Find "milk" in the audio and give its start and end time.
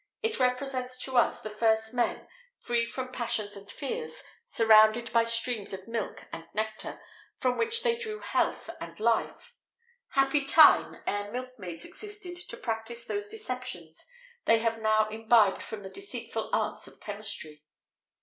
5.87-6.23, 11.29-11.51